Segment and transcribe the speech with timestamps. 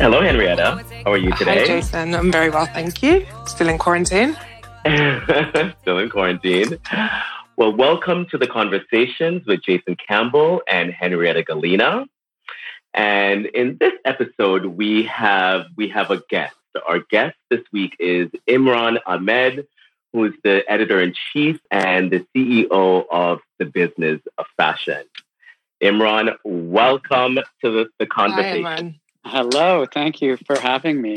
[0.00, 0.80] Hello, Henrietta.
[1.04, 1.58] How are you today?
[1.58, 2.14] Hi, Jason.
[2.14, 3.26] I'm very well, thank you.
[3.46, 4.36] Still in quarantine.
[5.82, 6.78] Still in quarantine.
[7.56, 12.06] Well, welcome to the conversations with Jason Campbell and Henrietta Galina.
[12.94, 16.54] And in this episode, we have we have a guest.
[16.86, 19.66] Our guest this week is Imran Amed,
[20.12, 25.02] who is the editor in chief and the CEO of the business of fashion.
[25.82, 28.64] Imran, welcome to the, the conversation.
[28.64, 28.94] Hi,
[29.30, 31.16] Hello, thank you for having me.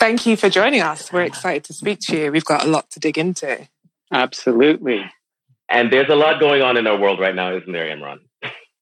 [0.00, 1.12] Thank you for joining us.
[1.12, 2.32] We're excited to speak to you.
[2.32, 3.68] We've got a lot to dig into.
[4.12, 5.08] Absolutely.
[5.68, 8.18] And there's a lot going on in our world right now, isn't there, Imran?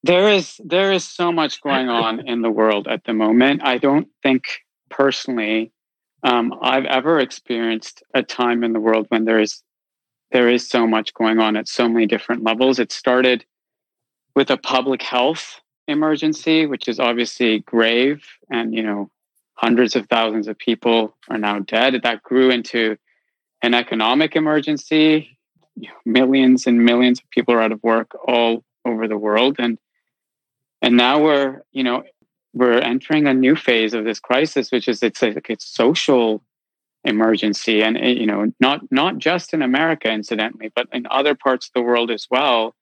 [0.03, 3.61] There is there is so much going on in the world at the moment.
[3.63, 4.45] I don't think
[4.89, 5.71] personally
[6.23, 9.61] um, I've ever experienced a time in the world when there is
[10.31, 12.79] there is so much going on at so many different levels.
[12.79, 13.45] It started
[14.35, 19.09] with a public health emergency, which is obviously grave, and you know
[19.55, 21.99] hundreds of thousands of people are now dead.
[22.01, 22.97] That grew into
[23.61, 25.37] an economic emergency.
[26.05, 29.77] Millions and millions of people are out of work all over the world, and
[30.81, 32.03] and now we're you know
[32.53, 36.43] we're entering a new phase of this crisis, which is it's like it's social
[37.03, 41.67] emergency, and eh, you know not not just in America, incidentally, but in other parts
[41.67, 42.75] of the world as well.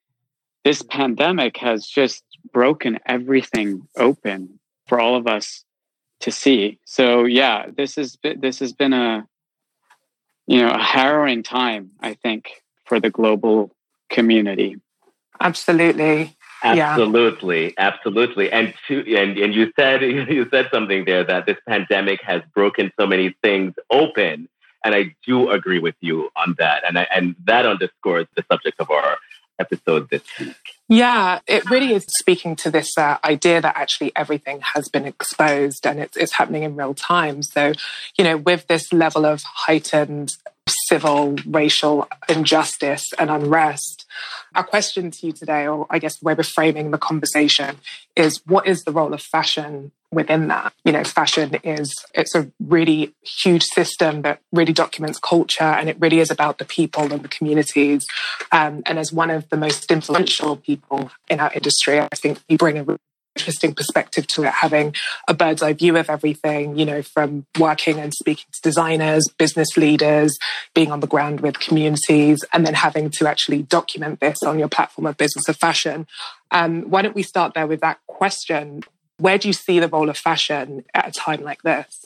[0.66, 5.64] This pandemic has just broken everything open for all of us
[6.22, 6.80] to see.
[6.86, 9.28] So yeah, this is this has been a
[10.48, 12.50] you know a harrowing time, I think,
[12.86, 13.76] for the global
[14.10, 14.78] community.
[15.40, 16.36] Absolutely.
[16.62, 17.74] Absolutely, yeah.
[17.78, 18.52] absolutely.
[18.52, 22.92] And to and, and you said you said something there that this pandemic has broken
[23.00, 24.50] so many things open.
[24.84, 26.84] And I do agree with you on that.
[26.88, 29.18] And I, and that underscores the subject of our
[29.60, 30.56] episode this week.
[30.88, 35.86] Yeah, it really is speaking to this uh, idea that actually everything has been exposed
[35.86, 37.44] and it's, it's happening in real time.
[37.44, 37.74] So,
[38.18, 40.36] you know, with this level of heightened
[40.88, 44.06] civil, racial injustice and unrest.
[44.56, 47.78] Our question to you today, or I guess the way we're framing the conversation,
[48.16, 50.74] is what is the role of fashion within that?
[50.84, 55.98] You know, fashion is it's a really huge system that really documents culture, and it
[56.00, 58.06] really is about the people and the communities.
[58.52, 62.58] Um, and as one of the most influential people in our industry, I think you
[62.58, 62.98] bring a
[63.36, 64.94] interesting perspective to it, having
[65.28, 69.78] a bird's eye view of everything, you know, from working and speaking to designers, business
[69.78, 70.38] leaders,
[70.74, 74.68] being on the ground with communities, and then having to actually document this on your
[74.68, 76.06] platform of business of fashion.
[76.52, 78.84] Um, why don't we start there with that question?
[79.20, 82.06] Where do you see the role of fashion at a time like this?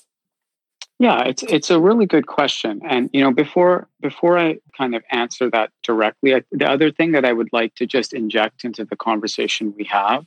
[1.00, 5.04] Yeah, it's it's a really good question, and you know, before before I kind of
[5.12, 8.86] answer that directly, I, the other thing that I would like to just inject into
[8.86, 10.26] the conversation we have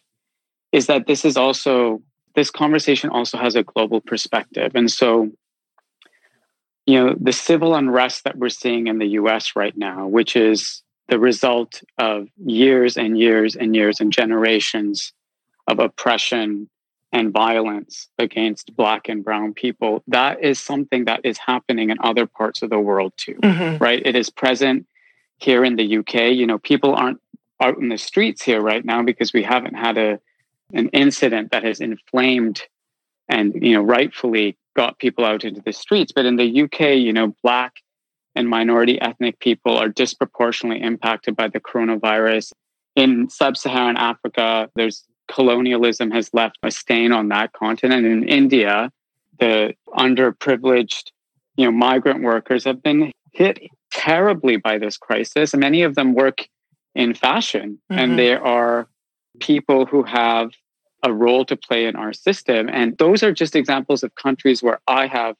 [0.72, 2.02] is that this is also
[2.34, 5.30] this conversation also has a global perspective and so
[6.84, 10.82] you know the civil unrest that we're seeing in the US right now which is
[11.08, 15.12] the result of years and years and years and generations
[15.66, 16.68] of oppression
[17.12, 22.26] and violence against black and brown people that is something that is happening in other
[22.26, 23.82] parts of the world too mm-hmm.
[23.82, 24.02] right?
[24.04, 24.86] It is present
[25.38, 27.20] here in the UK you know people aren't
[27.60, 30.18] out in the streets here right now because we haven't had a
[30.72, 32.62] an incident that has inflamed
[33.28, 36.12] and you know rightfully got people out into the streets.
[36.12, 37.74] But in the UK you know black
[38.34, 42.52] and minority ethnic people are disproportionately impacted by the coronavirus.
[42.94, 48.90] In sub-Saharan Africa there's colonialism has left a stain on that continent in India
[49.38, 51.10] the underprivileged
[51.56, 53.58] you know migrant workers have been hit
[53.90, 56.48] terribly by this crisis many of them work
[56.94, 57.98] in fashion mm-hmm.
[57.98, 58.88] and they are
[59.38, 60.50] people who have
[61.02, 62.68] a role to play in our system.
[62.68, 65.36] And those are just examples of countries where I have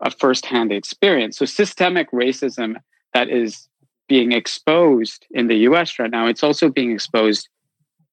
[0.00, 1.38] a firsthand experience.
[1.38, 2.76] So systemic racism
[3.14, 3.68] that is
[4.06, 7.48] being exposed in the US right now, it's also being exposed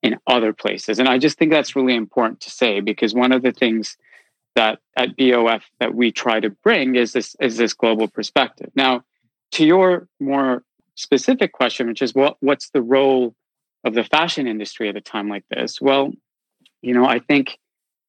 [0.05, 0.99] in other places.
[0.99, 3.97] And I just think that's really important to say because one of the things
[4.53, 8.69] that at BOF that we try to bring is this is this global perspective.
[8.75, 9.03] Now,
[9.53, 10.63] to your more
[10.93, 13.35] specific question, which is what what's the role
[13.83, 15.81] of the fashion industry at a time like this?
[15.81, 16.13] Well,
[16.83, 17.57] you know, I think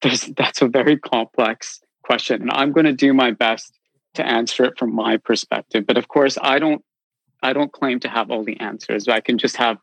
[0.02, 3.72] that's a very complex question, and I'm going to do my best
[4.14, 5.86] to answer it from my perspective.
[5.86, 6.84] But of course, I don't
[7.42, 9.08] I don't claim to have all the answers.
[9.08, 9.78] I can just have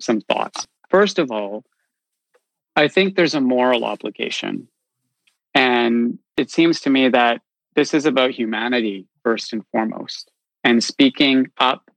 [0.00, 0.68] some thoughts.
[0.90, 1.64] First of all,
[2.76, 4.68] I think there's a moral obligation.
[5.54, 7.42] And it seems to me that
[7.74, 10.30] this is about humanity first and foremost.
[10.64, 11.90] And speaking up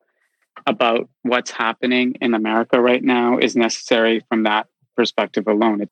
[0.65, 5.81] about what's happening in America right now is necessary from that perspective alone.
[5.81, 5.89] It,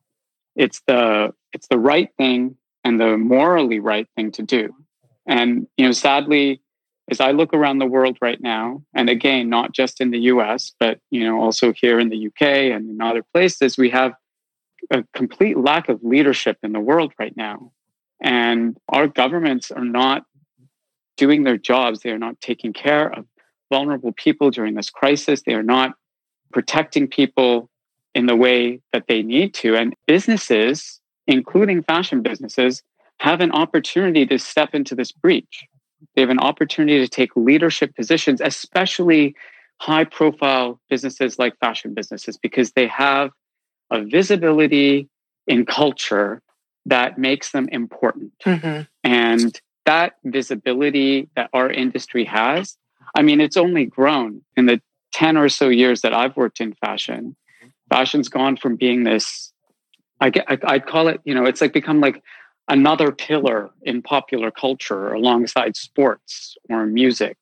[0.55, 4.73] it's the it's the right thing and the morally right thing to do.
[5.25, 6.60] And, you know, sadly,
[7.11, 10.71] as I look around the world right now, and again, not just in the US,
[10.79, 12.41] but, you know, also here in the UK
[12.73, 14.13] and in other places, we have
[14.89, 17.73] a complete lack of leadership in the world right now.
[18.21, 20.23] And our governments are not
[21.17, 21.99] doing their jobs.
[21.99, 23.25] They are not taking care of
[23.69, 25.41] vulnerable people during this crisis.
[25.45, 25.95] They are not
[26.53, 27.69] protecting people
[28.15, 29.75] in the way that they need to.
[29.75, 32.83] And businesses, including fashion businesses,
[33.19, 35.65] have an opportunity to step into this breach.
[36.15, 39.35] They have an opportunity to take leadership positions, especially
[39.77, 43.31] high profile businesses like fashion businesses, because they have
[43.89, 45.09] a visibility
[45.47, 46.41] in culture
[46.85, 48.31] that makes them important.
[48.45, 48.81] Mm-hmm.
[49.03, 52.77] And that visibility that our industry has,
[53.15, 54.81] I mean, it's only grown in the
[55.13, 57.35] 10 or so years that I've worked in fashion.
[57.89, 59.51] Fashion's gone from being this,
[60.21, 62.23] I get, I, I'd call it, you know, it's like become like
[62.71, 67.37] another pillar in popular culture alongside sports or music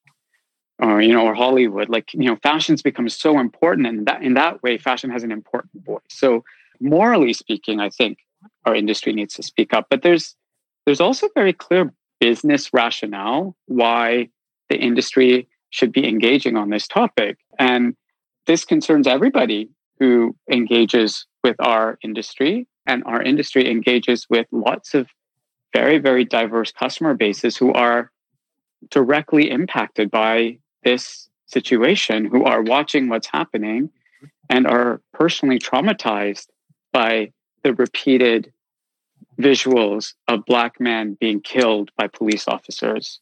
[0.79, 1.87] or you know or hollywood.
[1.87, 5.31] Like you know fashion's become so important and that in that way fashion has an
[5.31, 6.01] important voice.
[6.09, 6.43] So
[6.81, 8.19] morally speaking i think
[8.65, 9.87] our industry needs to speak up.
[9.89, 10.35] But there's
[10.85, 14.29] there's also very clear business rationale why
[14.69, 17.37] the industry should be engaging on this topic.
[17.59, 17.95] And
[18.47, 25.07] this concerns everybody who engages with our industry and our industry engages with lots of
[25.73, 28.11] very, very diverse customer bases who are
[28.89, 33.89] directly impacted by this situation, who are watching what's happening
[34.49, 36.47] and are personally traumatized
[36.91, 37.31] by
[37.63, 38.51] the repeated
[39.39, 43.19] visuals of black men being killed by police officers.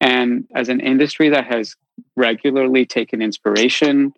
[0.00, 1.76] And as an industry that has
[2.16, 4.12] regularly taken inspiration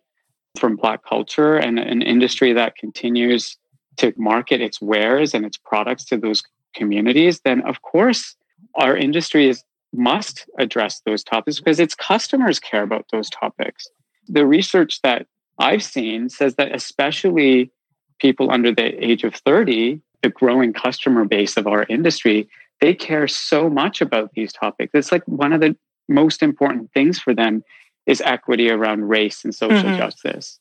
[0.59, 3.57] from black culture and an industry that continues
[3.97, 6.43] to market its wares and its products to those
[6.75, 8.37] communities, then of course
[8.77, 13.89] our industry is must address those topics because its customers care about those topics.
[14.29, 15.27] The research that
[15.59, 17.71] I've seen says that especially
[18.19, 22.49] people under the age of 30, the growing customer base of our industry,
[22.81, 24.91] they care so much about these topics.
[24.95, 25.77] It's like one of the
[26.09, 27.63] most important things for them
[28.07, 29.97] is equity around race and social mm-hmm.
[29.97, 30.59] justice.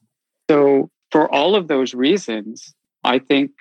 [0.50, 2.74] So for all of those reasons,
[3.04, 3.52] I think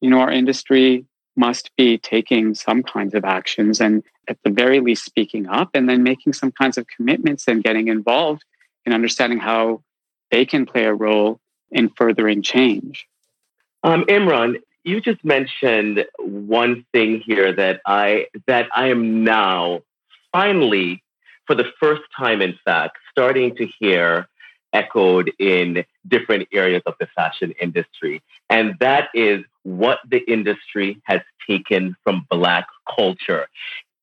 [0.00, 4.80] you know our industry must be taking some kinds of actions and at the very
[4.80, 8.44] least speaking up and then making some kinds of commitments and getting involved
[8.86, 9.82] in understanding how
[10.30, 11.40] they can play a role
[11.70, 13.06] in furthering change.
[13.82, 19.82] Um, Imran, you just mentioned one thing here that I that I am now
[20.32, 21.02] finally,
[21.46, 24.26] for the first time, in fact, starting to hear
[24.72, 28.22] echoed in different areas of the fashion industry.
[28.50, 33.46] And that is what the industry has taken from Black culture.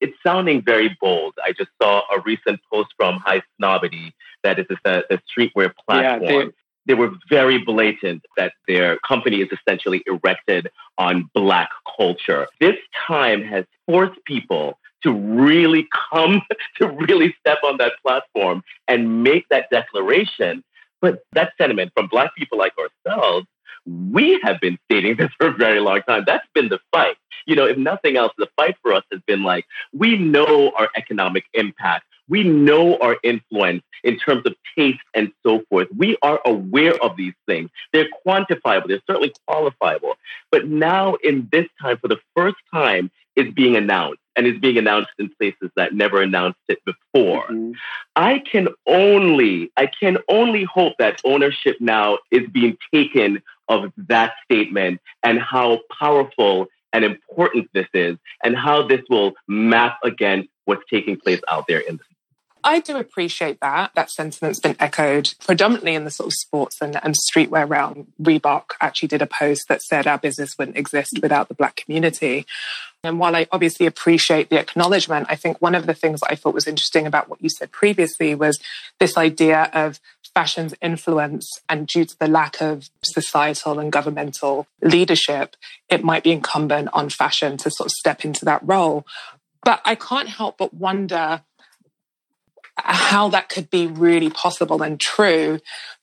[0.00, 1.34] It's sounding very bold.
[1.44, 4.12] I just saw a recent post from High Snobbity
[4.42, 6.22] that is the, the streetwear platform.
[6.22, 6.50] Yeah, they,
[6.86, 10.68] they were very blatant that their company is essentially erected
[10.98, 12.48] on Black culture.
[12.60, 12.76] This
[13.06, 16.42] time has forced people to really come,
[16.78, 20.64] to really step on that platform and make that declaration.
[21.00, 23.46] But that sentiment from Black people like ourselves
[23.86, 26.24] we have been stating this for a very long time.
[26.26, 27.16] That's been the fight.
[27.46, 30.88] You know, if nothing else, the fight for us has been like, we know our
[30.96, 32.04] economic impact.
[32.28, 35.88] We know our influence in terms of taste and so forth.
[35.96, 37.70] We are aware of these things.
[37.92, 38.88] They're quantifiable.
[38.88, 40.14] They're certainly qualifiable.
[40.50, 44.78] But now, in this time, for the first time, is being announced and is being
[44.78, 47.44] announced in places that never announced it before.
[47.44, 47.72] Mm-hmm.
[48.16, 54.32] I can only, I can only hope that ownership now is being taken of that
[54.44, 60.82] statement and how powerful and important this is and how this will map against what's
[60.90, 62.02] taking place out there in the
[62.64, 63.92] I do appreciate that.
[63.94, 68.12] That sentiment's been echoed predominantly in the sort of sports and, and streetwear realm.
[68.22, 72.46] Reebok actually did a post that said our business wouldn't exist without the Black community.
[73.02, 76.54] And while I obviously appreciate the acknowledgement, I think one of the things I thought
[76.54, 78.60] was interesting about what you said previously was
[79.00, 79.98] this idea of
[80.34, 85.56] fashion's influence and due to the lack of societal and governmental leadership,
[85.88, 89.06] it might be incumbent on fashion to sort of step into that role.
[89.64, 91.42] But I can't help but wonder
[92.76, 95.60] how that could be really possible and true,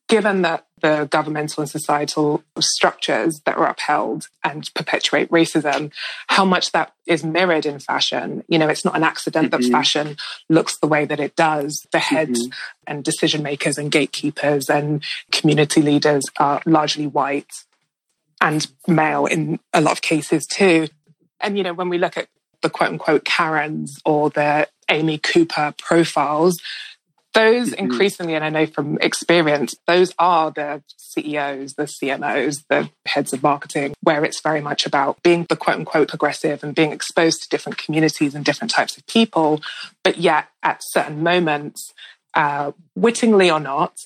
[0.08, 5.92] given that the governmental and societal structures that are upheld and perpetuate racism,
[6.28, 8.44] how much that is mirrored in fashion.
[8.48, 9.62] You know, it's not an accident mm-hmm.
[9.62, 10.18] that fashion
[10.50, 11.86] looks the way that it does.
[11.92, 12.54] The heads mm-hmm.
[12.88, 17.64] and decision makers and gatekeepers and community leaders are largely white
[18.42, 20.88] and male in a lot of cases too.
[21.40, 22.28] And, you know, when we look at
[22.62, 26.62] the quote unquote Karens or the Amy Cooper profiles,
[27.34, 27.86] those mm-hmm.
[27.86, 33.44] increasingly, and I know from experience, those are the CEOs, the CMOs, the heads of
[33.44, 37.50] marketing, where it's very much about being the quote unquote progressive and being exposed to
[37.50, 39.62] different communities and different types of people.
[40.04, 41.94] But yet, at certain moments,
[42.34, 44.00] uh, wittingly or not,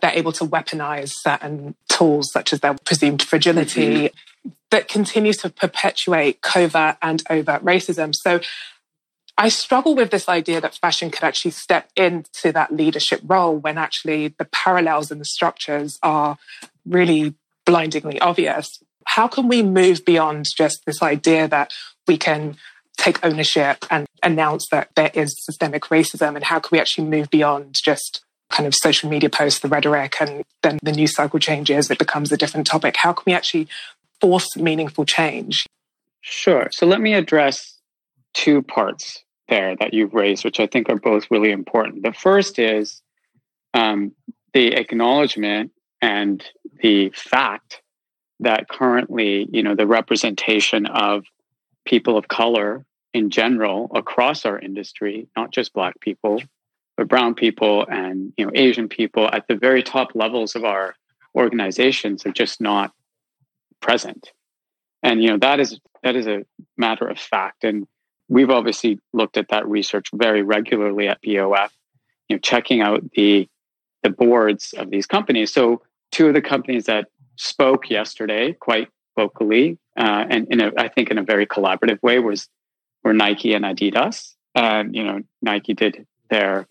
[0.00, 4.50] they're able to weaponize certain tools, such as their presumed fragility, mm-hmm.
[4.70, 8.14] that continues to perpetuate covert and overt racism.
[8.14, 8.40] So
[9.40, 13.78] I struggle with this idea that fashion could actually step into that leadership role when
[13.78, 16.36] actually the parallels and the structures are
[16.84, 17.32] really
[17.64, 18.82] blindingly obvious.
[19.06, 21.72] How can we move beyond just this idea that
[22.06, 22.58] we can
[22.98, 26.34] take ownership and announce that there is systemic racism?
[26.34, 30.16] And how can we actually move beyond just kind of social media posts, the rhetoric,
[30.20, 32.94] and then the news cycle changes, it becomes a different topic?
[32.94, 33.68] How can we actually
[34.20, 35.64] force meaningful change?
[36.20, 36.68] Sure.
[36.72, 37.78] So let me address
[38.34, 42.02] two parts there that you've raised, which I think are both really important.
[42.02, 43.02] The first is
[43.74, 44.12] um,
[44.54, 46.42] the acknowledgement and
[46.80, 47.82] the fact
[48.40, 51.24] that currently, you know, the representation of
[51.84, 56.40] people of color in general across our industry, not just Black people,
[56.96, 60.94] but brown people and you know Asian people at the very top levels of our
[61.34, 62.92] organizations are just not
[63.80, 64.30] present.
[65.02, 66.44] And you know that is that is a
[66.76, 67.64] matter of fact.
[67.64, 67.86] And
[68.30, 71.72] we've obviously looked at that research very regularly at BOF,
[72.28, 73.46] you know, checking out the
[74.02, 75.52] the boards of these companies.
[75.52, 80.88] So two of the companies that spoke yesterday quite vocally uh, and in a, I
[80.88, 82.48] think in a very collaborative way was
[83.04, 84.34] were Nike and Adidas.
[84.54, 86.66] And you know, Nike did their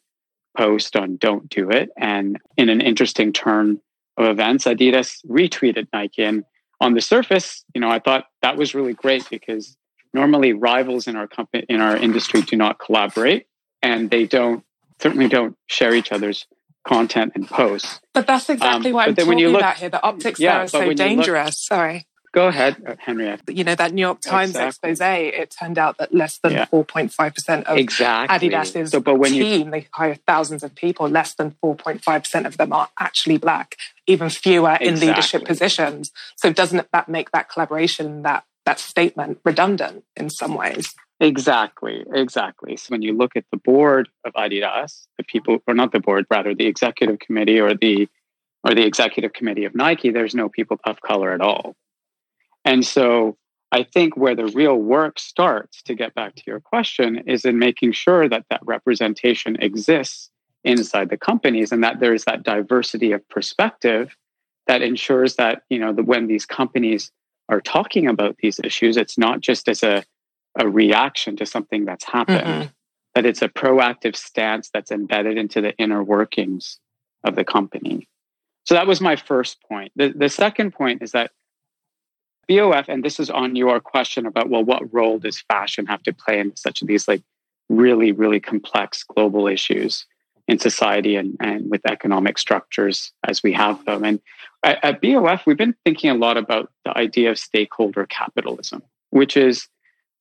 [0.57, 3.79] post on "Don't do it," and in an interesting turn
[4.17, 6.23] of events, Adidas retweeted Nike.
[6.23, 6.43] And
[6.81, 9.77] on the surface, you know, I thought that was really great because
[10.13, 13.47] normally rivals in our company in our industry do not collaborate
[13.81, 14.63] and they don't
[14.99, 16.45] certainly don't share each other's
[16.85, 20.39] content and posts but that's exactly um, what i'm talking look, about here the optics
[20.39, 24.01] yeah, there are so dangerous look, sorry go ahead uh, henriette you know that new
[24.01, 24.91] york times exactly.
[24.91, 26.65] expose it turned out that less than yeah.
[26.65, 28.49] 4.5% of exactly.
[28.49, 32.57] adidas's so, but when team you, they hire thousands of people less than 4.5% of
[32.57, 33.75] them are actually black
[34.07, 34.87] even fewer exactly.
[34.87, 40.55] in leadership positions so doesn't that make that collaboration that that statement redundant in some
[40.55, 40.93] ways.
[41.19, 42.77] Exactly, exactly.
[42.77, 46.25] So when you look at the board of Adidas, the people, or not the board,
[46.29, 48.07] rather the executive committee or the
[48.63, 51.75] or the executive committee of Nike, there's no people of color at all.
[52.65, 53.37] And so
[53.71, 57.57] I think where the real work starts, to get back to your question, is in
[57.57, 60.29] making sure that that representation exists
[60.63, 64.15] inside the companies and that there is that diversity of perspective
[64.67, 67.11] that ensures that you know that when these companies
[67.49, 70.03] are talking about these issues, it's not just as a,
[70.57, 72.67] a reaction to something that's happened, mm-hmm.
[73.13, 76.79] but it's a proactive stance that's embedded into the inner workings
[77.23, 78.07] of the company.
[78.65, 79.91] So that was my first point.
[79.95, 81.31] The, the second point is that
[82.47, 86.13] BOF, and this is on your question about, well, what role does fashion have to
[86.13, 87.21] play in such of these like
[87.69, 90.05] really, really complex global issues
[90.49, 94.03] in society and, and with economic structures as we have them?
[94.03, 94.19] And
[94.63, 99.37] at, at BOF, we've been thinking a lot about the idea of stakeholder capitalism, which
[99.37, 99.67] is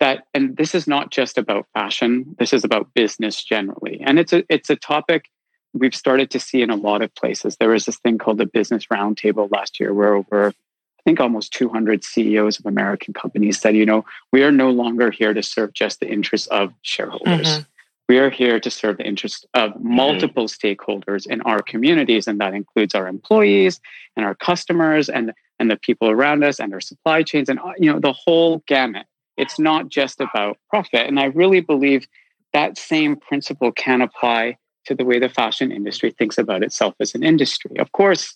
[0.01, 4.01] that, and this is not just about fashion, this is about business generally.
[4.05, 5.25] And it's a, it's a topic
[5.73, 7.57] we've started to see in a lot of places.
[7.57, 11.53] There was this thing called the Business Roundtable last year, where over, I think, almost
[11.53, 15.73] 200 CEOs of American companies said, you know, we are no longer here to serve
[15.73, 17.49] just the interests of shareholders.
[17.49, 17.63] Mm-hmm.
[18.09, 19.97] We are here to serve the interests of mm-hmm.
[19.97, 20.67] multiple mm-hmm.
[20.67, 23.81] stakeholders in our communities, and that includes our employees
[24.17, 27.93] and our customers and, and the people around us and our supply chains and you
[27.93, 29.07] know the whole gamut.
[29.37, 31.07] It's not just about profit.
[31.07, 32.09] And I really believe
[32.53, 37.15] that same principle can apply to the way the fashion industry thinks about itself as
[37.15, 37.79] an industry.
[37.79, 38.35] Of course,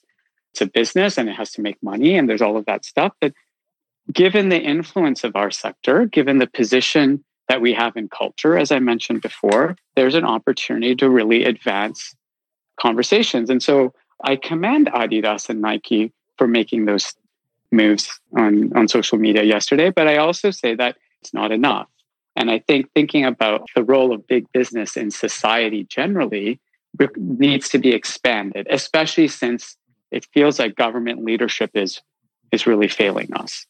[0.53, 3.13] it's a business and it has to make money and there's all of that stuff.
[3.21, 3.33] But
[4.13, 8.73] given the influence of our sector, given the position that we have in culture, as
[8.73, 12.17] I mentioned before, there's an opportunity to really advance
[12.81, 13.51] conversations.
[13.51, 13.93] And so
[14.25, 17.13] I commend Adidas and Nike for making those
[17.71, 21.89] moves on, on social media yesterday, but I also say that it's not enough.
[22.37, 26.59] And I think thinking about the role of big business in society generally
[27.17, 29.77] needs to be expanded, especially since
[30.11, 32.01] it feels like government leadership is,
[32.51, 33.67] is really failing us.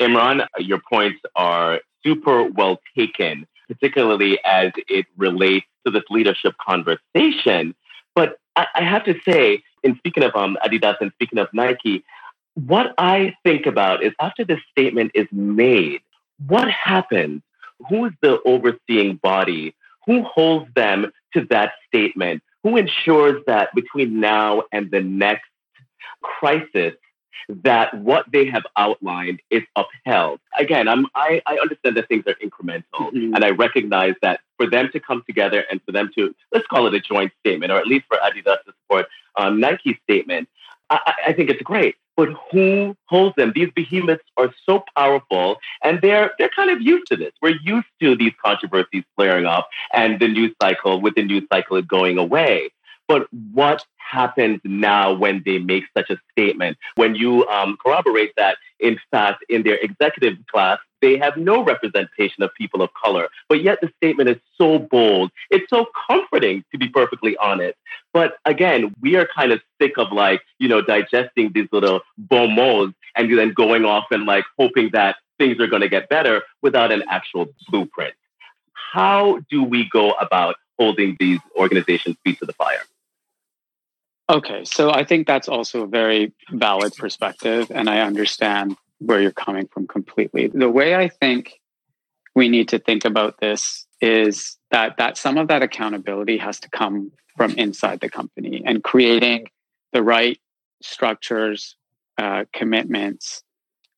[0.00, 7.74] Imran, your points are super well taken, particularly as it relates to this leadership conversation.
[8.14, 12.04] But I, I have to say, in speaking of um, Adidas and speaking of Nike,
[12.54, 16.00] what I think about is after this statement is made,
[16.46, 17.42] what happens?
[17.88, 19.74] Who is the overseeing body?
[20.06, 22.42] Who holds them to that statement?
[22.62, 25.48] Who ensures that between now and the next
[26.22, 26.94] crisis,
[27.48, 30.40] that what they have outlined is upheld.
[30.58, 33.34] Again, I'm, I, I understand that things are incremental, mm-hmm.
[33.34, 36.86] and I recognize that for them to come together and for them to, let's call
[36.86, 40.48] it a joint statement, or at least for Adidas to support um, Nike's statement,
[40.90, 41.96] I, I think it's great.
[42.16, 43.50] But who holds them?
[43.54, 47.32] These behemoths are so powerful, and they're they're kind of used to this.
[47.42, 51.82] We're used to these controversies flaring up, and the news cycle with the news cycle
[51.82, 52.70] going away.
[53.06, 56.78] But what happens now when they make such a statement?
[56.94, 62.42] When you um, corroborate that, in fact, in their executive class, they have no representation
[62.42, 65.30] of people of color, but yet the statement is so bold.
[65.50, 67.76] It's so comforting, to be perfectly honest.
[68.14, 72.54] But again, we are kind of sick of like, you know, digesting these little bon
[72.54, 76.42] mots and then going off and like hoping that things are going to get better
[76.62, 78.14] without an actual blueprint.
[78.72, 82.80] How do we go about holding these organizations' feet to the fire?
[84.30, 89.32] Okay, so I think that's also a very valid perspective, and I understand where you're
[89.32, 90.46] coming from completely.
[90.46, 91.60] The way I think
[92.34, 96.70] we need to think about this is that that some of that accountability has to
[96.70, 99.48] come from inside the company and creating
[99.92, 100.38] the right
[100.82, 101.76] structures,
[102.16, 103.42] uh, commitments,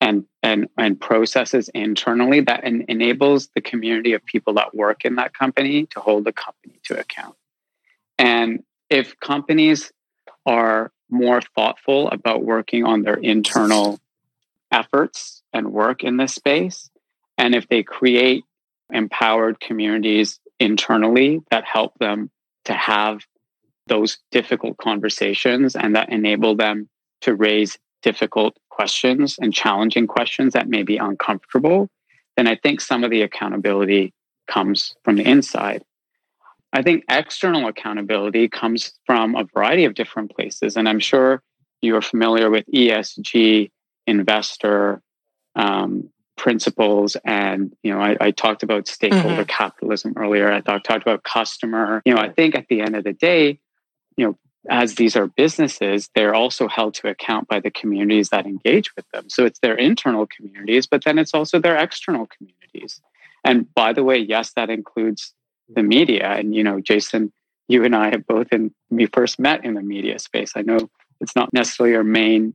[0.01, 5.15] and and and processes internally that en- enables the community of people that work in
[5.17, 7.37] that company to hold the company to account.
[8.19, 9.93] And if companies
[10.47, 13.99] are more thoughtful about working on their internal
[14.71, 16.91] efforts and work in this space.
[17.39, 18.45] And if they create
[18.93, 22.31] empowered communities internally that help them
[22.65, 23.21] to have
[23.87, 26.89] those difficult conversations and that enable them
[27.21, 31.89] to raise difficult questions and challenging questions that may be uncomfortable,
[32.37, 34.13] then I think some of the accountability
[34.47, 35.83] comes from the inside.
[36.77, 40.77] I think external accountability comes from a variety of different places.
[40.77, 41.43] And I'm sure
[41.81, 43.71] you're familiar with ESG
[44.07, 45.01] investor
[45.55, 47.17] um, principles.
[47.25, 49.45] And, you know, I, I talked about stakeholder mm-hmm.
[49.45, 50.53] capitalism earlier.
[50.53, 52.03] I thought, talked about customer.
[52.05, 53.59] You know, I think at the end of the day,
[54.19, 58.45] you know, as these are businesses, they're also held to account by the communities that
[58.45, 59.31] engage with them.
[59.31, 63.01] So it's their internal communities, but then it's also their external communities.
[63.45, 65.33] And by the way, yes, that includes
[65.69, 66.29] the media.
[66.29, 67.33] And, you know, Jason,
[67.69, 70.53] you and I have both, in we first met in the media space.
[70.57, 70.89] I know
[71.21, 72.55] it's not necessarily our main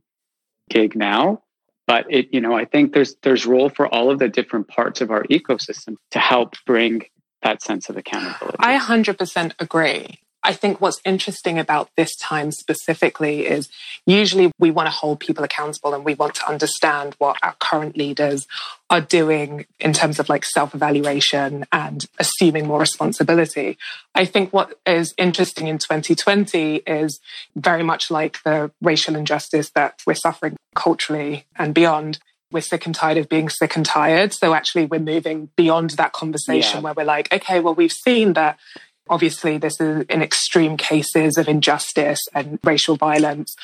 [0.70, 1.42] gig now,
[1.86, 5.00] but it, you know, I think there's there's role for all of the different parts
[5.00, 7.02] of our ecosystem to help bring
[7.42, 8.56] that sense of accountability.
[8.60, 10.20] I 100% agree.
[10.44, 13.68] I think what's interesting about this time specifically is
[14.06, 17.96] usually we want to hold people accountable and we want to understand what our current
[17.96, 18.46] leaders
[18.90, 23.78] are doing in terms of like self evaluation and assuming more responsibility.
[24.14, 27.20] I think what is interesting in 2020 is
[27.54, 32.18] very much like the racial injustice that we're suffering culturally and beyond
[32.52, 34.32] we're sick and tired of being sick and tired.
[34.32, 36.82] So actually, we're moving beyond that conversation yeah.
[36.82, 38.58] where we're like, okay, well, we've seen that
[39.08, 43.56] Obviously, this is in extreme cases of injustice and racial violence.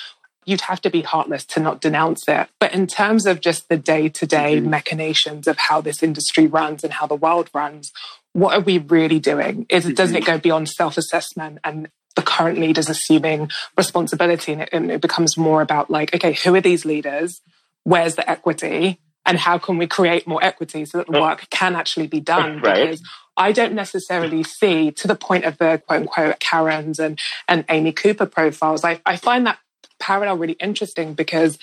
[0.44, 2.48] You'd have to be heartless to not denounce it.
[2.59, 6.83] But in terms of just the day to day machinations of how this industry runs
[6.83, 7.92] and how the world runs,
[8.33, 9.66] what are we really doing?
[9.68, 14.53] Is it, doesn't it go beyond self assessment and the current leaders assuming responsibility?
[14.53, 17.40] And it, and it becomes more about like, okay, who are these leaders?
[17.85, 19.01] Where's the equity?
[19.24, 22.61] And how can we create more equity so that the work can actually be done?
[22.61, 22.90] Right.
[22.90, 23.03] Because
[23.38, 27.92] I don't necessarily see to the point of the quote unquote Karens and, and Amy
[27.92, 28.85] Cooper profiles.
[28.85, 29.59] I, I find that
[30.01, 31.59] parallel really interesting because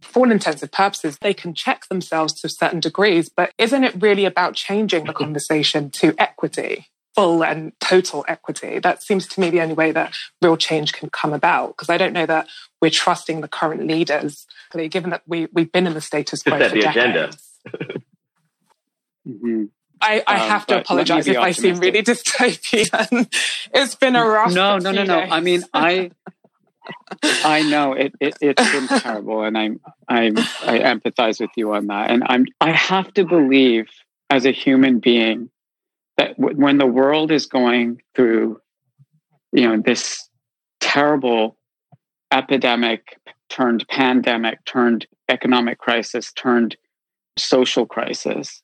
[0.00, 4.24] for all intensive purposes, they can check themselves to certain degrees, but isn't it really
[4.24, 6.88] about changing the conversation to equity?
[7.14, 8.80] Full and total equity.
[8.80, 11.68] That seems to me the only way that real change can come about.
[11.68, 12.48] Because I don't know that
[12.82, 14.46] we're trusting the current leaders,
[14.90, 16.96] given that we, we've been in the status quo for the decades.
[16.96, 17.30] agenda.
[19.28, 19.64] mm-hmm.
[20.00, 21.64] I, I um, have to apologize if optimistic.
[21.64, 23.34] I seem really dystopian.
[23.72, 24.52] it's been a rough.
[24.52, 25.20] No, no, no, no.
[25.20, 25.28] Days.
[25.32, 26.10] I mean, I,
[27.22, 28.36] I know it, it.
[28.40, 32.10] It's been terrible, and I'm, I'm, I empathize with you on that.
[32.10, 33.88] And I'm, I have to believe
[34.30, 35.50] as a human being
[36.16, 38.60] that w- when the world is going through,
[39.52, 40.28] you know, this
[40.80, 41.56] terrible
[42.32, 46.76] epidemic turned pandemic turned economic crisis turned
[47.38, 48.62] social crisis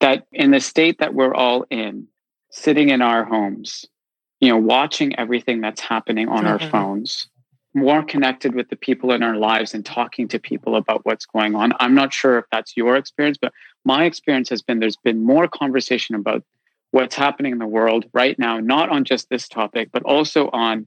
[0.00, 2.06] that in the state that we're all in,
[2.50, 3.86] sitting in our homes,
[4.40, 6.48] you know, watching everything that's happening on mm-hmm.
[6.48, 7.28] our phones,
[7.74, 11.54] more connected with the people in our lives and talking to people about what's going
[11.54, 11.72] on.
[11.78, 13.52] I'm not sure if that's your experience, but
[13.84, 16.42] my experience has been there's been more conversation about
[16.90, 20.86] what's happening in the world right now, not on just this topic, but also on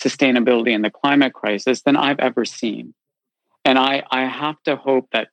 [0.00, 2.94] sustainability and the climate crisis than I've ever seen.
[3.64, 5.28] And I, I have to hope that,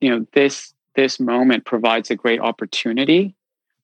[0.00, 3.34] you know, this this moment provides a great opportunity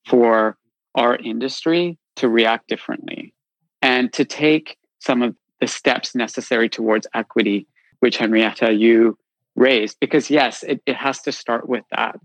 [0.06, 0.56] for
[0.94, 3.32] our industry to react differently
[3.82, 7.66] and to take some of the steps necessary towards equity,
[8.00, 9.16] which Henrietta, you
[9.56, 9.98] raised.
[10.00, 12.18] Because yes, it, it has to start with that.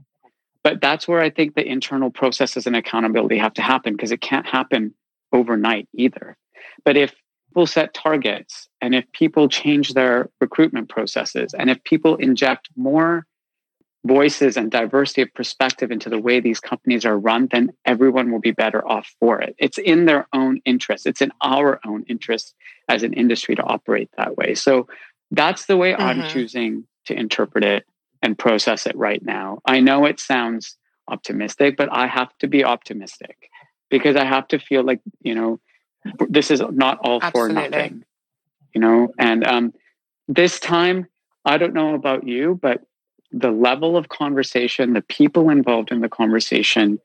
[0.63, 4.21] But that's where I think the internal processes and accountability have to happen because it
[4.21, 4.93] can't happen
[5.32, 6.38] overnight either.
[6.84, 7.13] But if
[7.50, 13.26] people set targets and if people change their recruitment processes and if people inject more
[14.05, 18.39] voices and diversity of perspective into the way these companies are run, then everyone will
[18.39, 19.55] be better off for it.
[19.57, 21.07] It's in their own interest.
[21.07, 22.53] It's in our own interest
[22.87, 24.53] as an industry to operate that way.
[24.53, 24.87] So
[25.31, 26.03] that's the way mm-hmm.
[26.03, 27.85] I'm choosing to interpret it
[28.21, 29.59] and process it right now.
[29.65, 33.49] I know it sounds optimistic, but I have to be optimistic
[33.89, 35.59] because I have to feel like, you know,
[36.29, 37.55] this is not all Absolutely.
[37.55, 38.03] for nothing,
[38.73, 39.73] you know, and um,
[40.27, 41.07] this time,
[41.43, 42.83] I don't know about you, but
[43.36, 47.00] the level of conversation, the people involved in the conversation,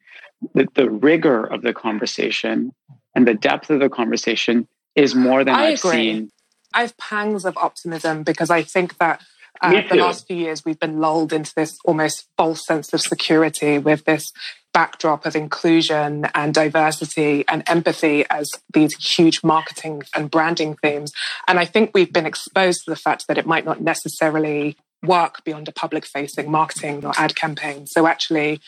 [0.54, 2.72] the, the rigor of the conversation,
[3.14, 6.30] and the depth of the conversation is more than I have seen.
[6.72, 9.20] I have pangs of optimism because I think that
[9.60, 13.78] uh, the last few years we've been lulled into this almost false sense of security
[13.78, 14.32] with this
[14.72, 21.12] backdrop of inclusion and diversity and empathy as these huge marketing and branding themes.
[21.48, 25.44] And I think we've been exposed to the fact that it might not necessarily work
[25.44, 27.86] beyond a public facing marketing or ad campaign.
[27.86, 28.60] So actually,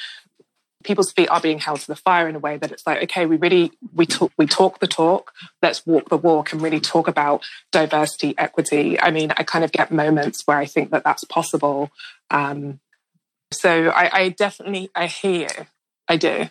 [0.82, 3.26] people's feet are being held to the fire in a way that it's like, okay,
[3.26, 7.08] we really we talk we talk the talk, let's walk the walk and really talk
[7.08, 9.00] about diversity, equity.
[9.00, 11.90] I mean, I kind of get moments where I think that that's possible.
[12.30, 12.80] Um,
[13.52, 15.48] so I, I definitely I hear.
[16.08, 16.48] I do.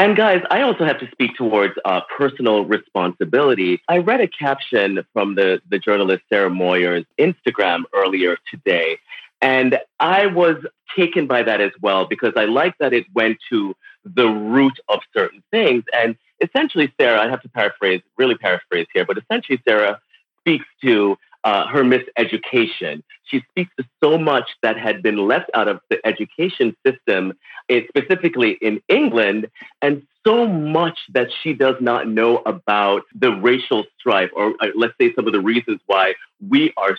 [0.00, 3.82] And guys, I also have to speak towards uh, personal responsibility.
[3.86, 8.98] I read a caption from the, the journalist Sarah Mower's Instagram earlier today,
[9.42, 10.56] and I was
[10.96, 15.00] taken by that as well because I like that it went to the root of
[15.14, 15.84] certain things.
[15.92, 20.00] And essentially, Sarah, I have to paraphrase, really paraphrase here, but essentially, Sarah
[20.38, 23.02] speaks to uh, her miseducation.
[23.24, 27.34] She speaks to so much that had been left out of the education system,
[27.68, 29.48] eh, specifically in England,
[29.80, 34.94] and so much that she does not know about the racial strife, or uh, let's
[35.00, 36.14] say some of the reasons why
[36.46, 36.96] we are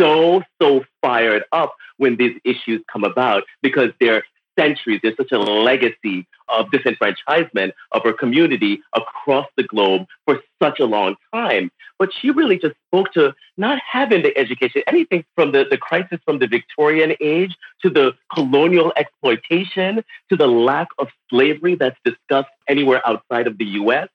[0.00, 4.24] so, so fired up when these issues come about because they're
[4.58, 5.00] centuries.
[5.02, 10.84] There's such a legacy of disenfranchisement of her community across the globe for such a
[10.84, 11.70] long time.
[11.98, 16.18] But she really just spoke to not having the education, anything from the, the crisis
[16.24, 22.50] from the Victorian age to the colonial exploitation to the lack of slavery that's discussed
[22.68, 24.08] anywhere outside of the US.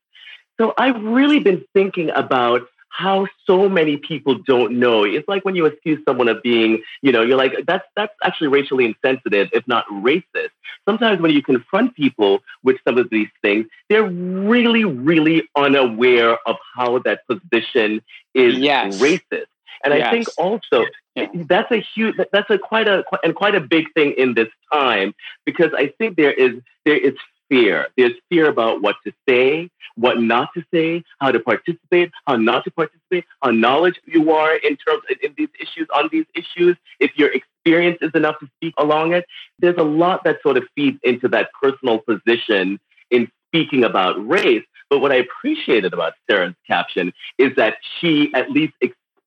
[0.60, 5.04] So I've really been thinking about how so many people don't know.
[5.04, 8.48] It's like when you accuse someone of being, you know, you're like, that's that's actually
[8.48, 10.50] racially insensitive, if not racist.
[10.88, 16.56] Sometimes when you confront people with some of these things, they're really, really unaware of
[16.76, 18.02] how that position
[18.34, 19.00] is yes.
[19.00, 19.48] racist.
[19.84, 20.08] And yes.
[20.08, 21.28] I think also yeah.
[21.48, 25.14] that's a huge, that's a quite a and quite a big thing in this time
[25.46, 26.54] because I think there is
[26.86, 27.14] there is
[27.50, 27.88] fear.
[27.98, 32.64] There's fear about what to say, what not to say, how to participate, how not
[32.66, 37.12] to participate, how knowledge you are in terms in these issues, on these issues, if
[37.16, 39.26] your experience is enough to speak along it.
[39.60, 42.80] There's a lot that sort of feeds into that personal position
[43.12, 44.64] in speaking about race.
[44.90, 48.74] But what I appreciated about Sarah's caption is that she at least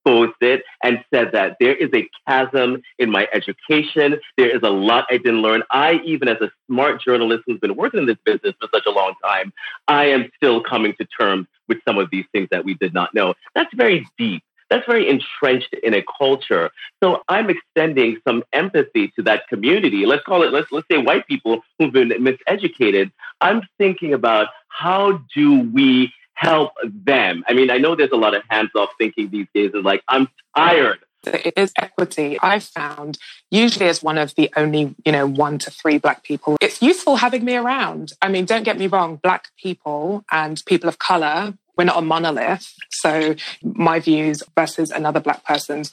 [0.04, 4.18] exposed it and said that there is a chasm in my education.
[4.36, 5.62] There is a lot I didn't learn.
[5.70, 8.90] I, even as a smart journalist who's been working in this business for such a
[8.90, 9.52] long time,
[9.88, 13.14] I am still coming to terms with some of these things that we did not
[13.14, 13.34] know.
[13.54, 14.42] That's very deep.
[14.68, 16.70] That's very entrenched in a culture.
[17.02, 20.06] So I'm extending some empathy to that community.
[20.06, 23.10] Let's call it, let's, let's say white people who've been miseducated.
[23.40, 27.44] I'm thinking about how do we help them.
[27.46, 29.72] I mean, I know there's a lot of hands off thinking these days.
[29.74, 30.26] Is like, I'm
[30.56, 30.98] tired.
[31.26, 32.38] It is equity.
[32.40, 33.18] I've found
[33.50, 37.16] usually as one of the only, you know, one to three black people, it's useful
[37.16, 38.14] having me around.
[38.22, 42.02] I mean, don't get me wrong, black people and people of color, we're not a
[42.02, 42.72] monolith.
[42.90, 45.92] So my views versus another black person's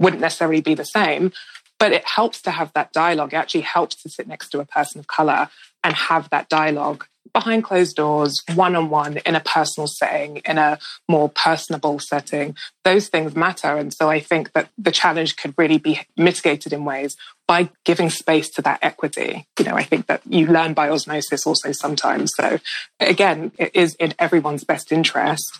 [0.00, 1.32] wouldn't necessarily be the same.
[1.78, 3.34] But it helps to have that dialogue.
[3.34, 5.48] It actually helps to sit next to a person of color
[5.84, 10.56] and have that dialogue behind closed doors, one on one, in a personal setting, in
[10.56, 13.76] a more personable setting, those things matter.
[13.76, 17.14] And so I think that the challenge could really be mitigated in ways
[17.46, 19.46] by giving space to that equity.
[19.58, 22.32] You know, I think that you learn by osmosis also sometimes.
[22.34, 22.58] So
[23.00, 25.58] again, it is in everyone's best interest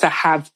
[0.00, 0.50] to have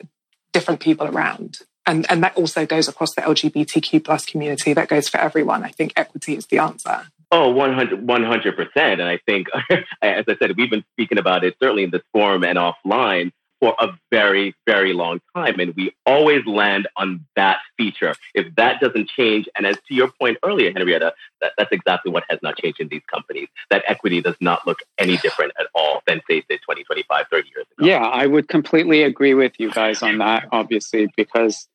[0.52, 1.58] different people around.
[1.86, 4.72] And, and that also goes across the LGBTQ plus community.
[4.72, 5.62] That goes for everyone.
[5.62, 7.06] I think equity is the answer.
[7.32, 9.00] Oh, 100 percent.
[9.00, 9.48] And I think,
[10.02, 13.74] as I said, we've been speaking about it certainly in this forum and offline for
[13.78, 15.58] a very, very long time.
[15.58, 18.14] And we always land on that feature.
[18.34, 22.24] If that doesn't change, and as to your point earlier, Henrietta, that, that's exactly what
[22.28, 23.48] has not changed in these companies.
[23.70, 27.48] That equity does not look any different at all than, say, say 20, 25, 30
[27.54, 27.86] years ago.
[27.86, 31.66] Yeah, I would completely agree with you guys on that, obviously, because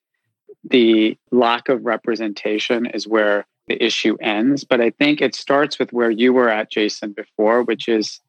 [0.63, 4.63] the lack of representation is where the issue ends.
[4.63, 8.19] But I think it starts with where you were at, Jason, before, which is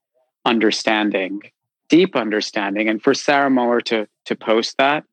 [0.45, 1.41] understanding,
[1.89, 2.89] deep understanding.
[2.89, 5.05] And for Sarah Mower to to post that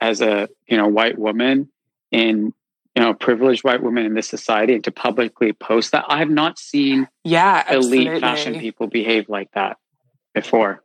[0.00, 1.70] as a you know white woman
[2.10, 2.52] in
[2.94, 6.30] you know privileged white woman in this society and to publicly post that, I have
[6.30, 8.06] not seen yeah absolutely.
[8.06, 9.78] elite fashion people behave like that
[10.34, 10.82] before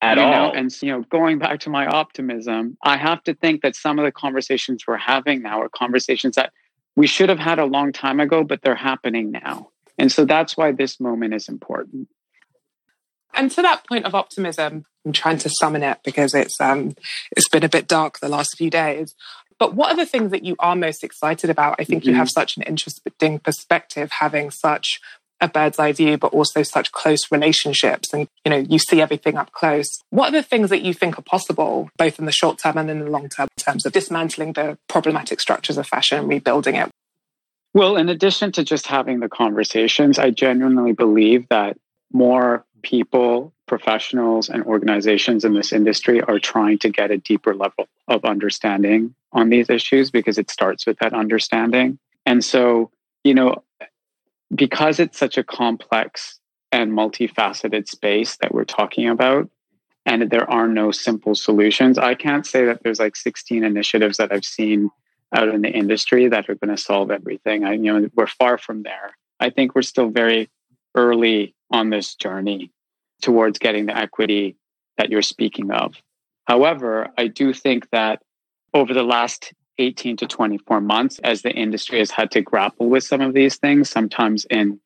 [0.00, 0.52] at you all.
[0.52, 3.98] Know, and you know, going back to my optimism, I have to think that some
[3.98, 6.52] of the conversations we're having now are conversations that
[6.96, 9.70] we should have had a long time ago, but they're happening now.
[9.98, 12.08] And so that's why this moment is important.
[13.34, 16.94] And to that point of optimism, I'm trying to summon it because it's um,
[17.32, 19.14] it's been a bit dark the last few days.
[19.58, 21.76] But what are the things that you are most excited about?
[21.78, 22.10] I think mm-hmm.
[22.10, 25.00] you have such an interesting perspective, having such
[25.42, 28.14] a bird's eye view, but also such close relationships.
[28.14, 30.00] And, you know, you see everything up close.
[30.10, 32.90] What are the things that you think are possible, both in the short term and
[32.90, 36.76] in the long term, in terms of dismantling the problematic structures of fashion and rebuilding
[36.76, 36.88] it?
[37.74, 41.76] Well, in addition to just having the conversations, I genuinely believe that
[42.12, 47.88] more people, professionals, and organizations in this industry are trying to get a deeper level
[48.08, 51.98] of understanding on these issues because it starts with that understanding.
[52.26, 52.90] And so,
[53.24, 53.64] you know,
[54.54, 56.38] because it's such a complex
[56.70, 59.50] and multifaceted space that we're talking about,
[60.04, 64.32] and there are no simple solutions, I can't say that there's like 16 initiatives that
[64.32, 64.90] I've seen
[65.32, 67.64] out in the industry that are going to solve everything.
[67.64, 69.16] I, you know, we're far from there.
[69.40, 70.50] I think we're still very
[70.94, 72.70] early on this journey
[73.22, 74.56] towards getting the equity
[74.98, 75.94] that you're speaking of.
[76.44, 78.22] However, I do think that
[78.74, 83.04] over the last 18 to 24 months as the industry has had to grapple with
[83.04, 84.80] some of these things, sometimes in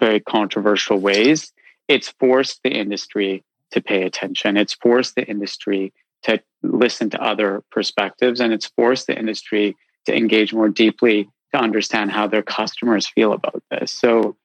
[0.00, 1.52] very controversial ways.
[1.88, 4.56] It's forced the industry to pay attention.
[4.56, 5.92] It's forced the industry
[6.24, 11.60] to listen to other perspectives, and it's forced the industry to engage more deeply to
[11.60, 13.92] understand how their customers feel about this.
[13.92, 14.36] So,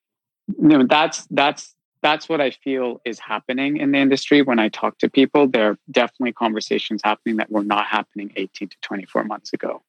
[0.48, 4.70] you know, that's that's that's what I feel is happening in the industry when I
[4.70, 5.48] talk to people.
[5.48, 9.82] There are definitely conversations happening that were not happening 18 to 24 months ago.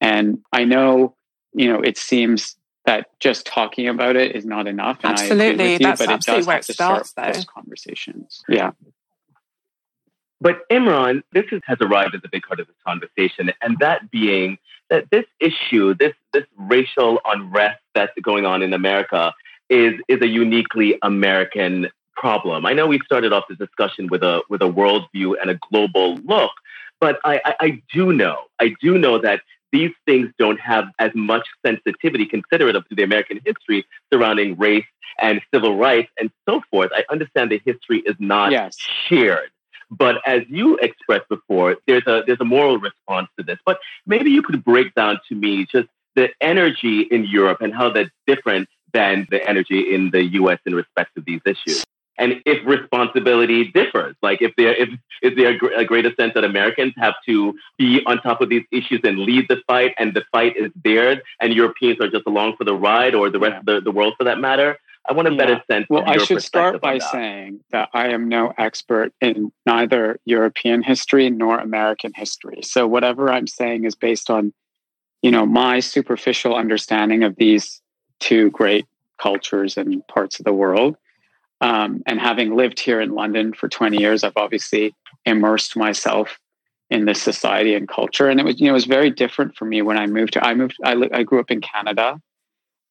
[0.00, 1.14] And I know,
[1.54, 4.98] you know, it seems that just talking about it is not enough.
[5.02, 5.72] And absolutely.
[5.72, 7.32] You, That's but absolutely it does where it starts, though.
[7.32, 8.44] Those conversations.
[8.48, 8.72] Yeah.
[10.40, 14.10] But Imran, this is, has arrived as a big part of this conversation, and that
[14.10, 14.58] being
[14.90, 19.32] that this issue, this this racial unrest that's going on in America,
[19.68, 22.64] is is a uniquely American problem.
[22.66, 26.16] I know we started off this discussion with a with a worldview and a global
[26.16, 26.52] look,
[27.00, 31.10] but I, I, I do know, I do know that these things don't have as
[31.14, 34.86] much sensitivity considerate of the American history surrounding race
[35.18, 36.90] and civil rights and so forth.
[36.94, 38.76] I understand the history is not yes.
[38.78, 39.50] shared.
[39.90, 43.58] But as you expressed before, there's a there's a moral response to this.
[43.64, 47.90] But maybe you could break down to me just the energy in Europe and how
[47.90, 51.84] that's different than the energy in the US in respect to these issues.
[52.18, 54.88] And if responsibility differs, like if there if
[55.22, 59.00] is there a greater sense that Americans have to be on top of these issues
[59.04, 62.64] and lead the fight, and the fight is theirs, and Europeans are just along for
[62.64, 63.58] the ride, or the rest yeah.
[63.58, 64.78] of the, the world for that matter.
[65.08, 65.36] I want a yeah.
[65.36, 65.86] better sense.
[65.88, 67.12] Well, I should start by that.
[67.12, 72.62] saying that I am no expert in neither European history nor American history.
[72.62, 74.52] So whatever I'm saying is based on,
[75.22, 77.80] you know, my superficial understanding of these
[78.20, 78.86] two great
[79.18, 80.96] cultures and parts of the world.
[81.60, 86.38] Um, and having lived here in London for 20 years, I've obviously immersed myself
[86.90, 88.28] in this society and culture.
[88.28, 90.44] And it was, you know, it was very different for me when I moved to,
[90.44, 92.20] I moved, I, I grew up in Canada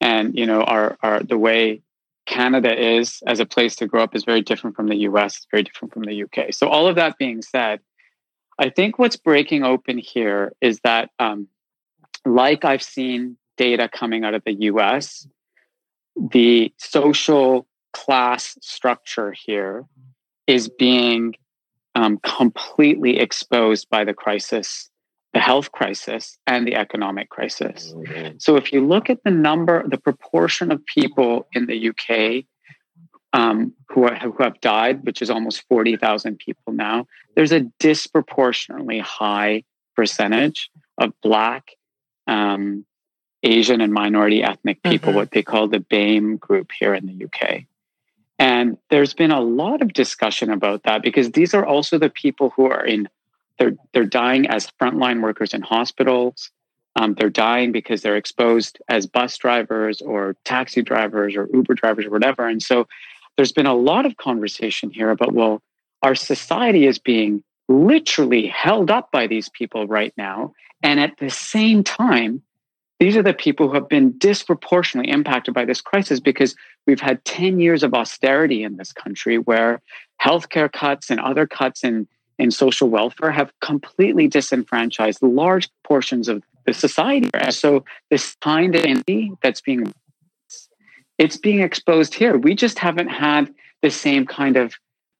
[0.02, 1.82] and, you know, our, our, the way
[2.26, 5.48] Canada is as a place to grow up is very different from the US, it's
[5.50, 6.54] very different from the UK.
[6.54, 7.80] So all of that being said,
[8.60, 11.48] I think what's breaking open here is that, um,
[12.26, 15.28] like I've seen data coming out of the US,
[16.16, 19.86] the social class structure here
[20.48, 21.36] is being
[21.96, 24.90] um, completely exposed by the crisis,
[25.34, 27.94] the health crisis, and the economic crisis.
[27.94, 28.38] Mm-hmm.
[28.38, 32.46] So if you look at the number, the proportion of people in the UK
[33.34, 39.00] um, who, are, who have died, which is almost 40,000 people now, there's a disproportionately
[39.00, 39.64] high
[39.96, 41.72] percentage of Black,
[42.28, 42.86] um,
[43.44, 45.18] Asian, and minority ethnic people, mm-hmm.
[45.18, 47.64] what they call the BAME group here in the UK.
[48.38, 52.52] And there's been a lot of discussion about that because these are also the people
[52.56, 53.08] who are in,
[53.58, 56.52] they're, they're dying as frontline workers in hospitals.
[56.98, 62.06] Um, they're dying because they're exposed as bus drivers or taxi drivers or Uber drivers
[62.06, 62.48] or whatever.
[62.48, 62.88] And so
[63.38, 65.62] there's been a lot of conversation here about, well,
[66.02, 70.54] our society is being literally held up by these people right now.
[70.84, 72.41] And at the same time,
[72.99, 76.56] these are the people who have been disproportionately impacted by this crisis because
[76.88, 79.82] we've had 10 years of austerity in this country where
[80.21, 82.08] healthcare cuts and other cuts in,
[82.39, 87.30] in social welfare have completely disenfranchised large portions of the society.
[87.49, 89.93] So this kind of entity that's being
[91.17, 92.38] it's being exposed here.
[92.38, 94.75] We just haven't had the same kind of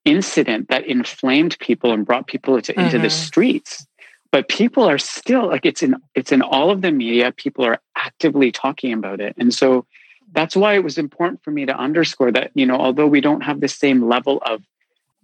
[0.06, 3.02] incident that inflamed people and brought people into, mm-hmm.
[3.02, 3.86] the streets.
[4.32, 7.32] But people are still like it's in it's in all of the media.
[7.32, 9.36] People are actively talking about it.
[9.38, 9.86] And so
[10.36, 13.41] that's why it was important for me to underscore that you know although we don't
[13.41, 14.62] have the same level of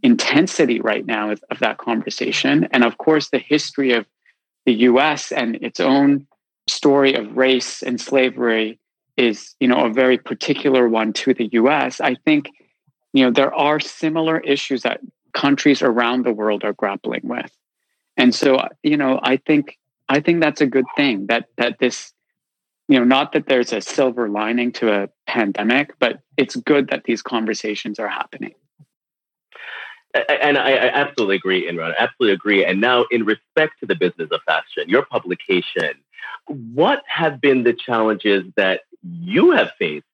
[0.03, 4.05] intensity right now of, of that conversation and of course the history of
[4.65, 6.25] the US and its own
[6.67, 8.79] story of race and slavery
[9.17, 12.49] is you know a very particular one to the US I think
[13.13, 15.01] you know there are similar issues that
[15.33, 17.51] countries around the world are grappling with
[18.17, 19.77] and so uh, you know i think
[20.09, 22.13] i think that's a good thing that that this
[22.87, 27.03] you know not that there's a silver lining to a pandemic but it's good that
[27.05, 28.53] these conversations are happening
[30.13, 31.93] and I, I absolutely agree, Imran.
[31.97, 32.65] Absolutely agree.
[32.65, 35.93] And now, in respect to the business of fashion, your publication,
[36.47, 40.05] what have been the challenges that you have faced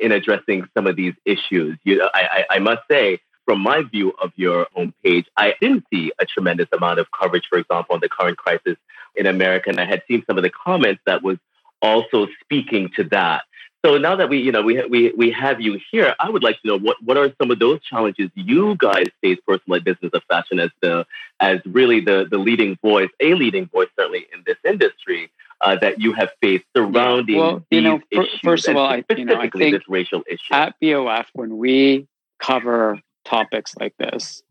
[0.00, 1.78] in addressing some of these issues?
[1.84, 6.12] You, I, I, I must say, from my view of your homepage, I didn't see
[6.18, 8.76] a tremendous amount of coverage, for example, on the current crisis
[9.14, 9.70] in America.
[9.70, 11.38] And I had seen some of the comments that was
[11.80, 13.44] also speaking to that.
[13.84, 16.60] So now that we, you know, we, we, we have you here, I would like
[16.62, 20.24] to know what, what are some of those challenges you guys face personally business of
[20.24, 21.06] fashion as the,
[21.38, 26.00] as really the, the leading voice, a leading voice certainly in this industry uh, that
[26.00, 27.40] you have faced surrounding yeah.
[27.40, 30.22] well, these you know, issues, first of all, I, you know, I think this racial
[30.28, 30.52] issue.
[30.52, 32.06] At BOF, when we
[32.38, 34.42] cover topics like this,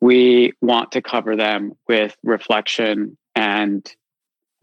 [0.00, 3.90] we want to cover them with reflection and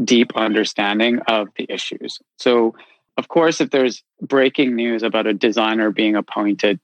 [0.03, 2.19] deep understanding of the issues.
[2.37, 2.75] So,
[3.17, 6.79] of course, if there's breaking news about a designer being appointed,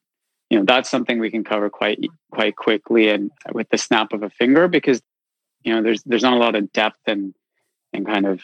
[0.49, 1.99] you know that's something we can cover quite
[2.31, 5.01] quite quickly and with the snap of a finger because
[5.63, 7.33] you know there's there's not a lot of depth and
[7.91, 8.41] and kind of